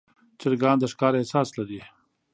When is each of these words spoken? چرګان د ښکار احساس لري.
چرګان 0.39 0.77
د 0.79 0.83
ښکار 0.91 1.13
احساس 1.17 1.49
لري. 1.57 1.81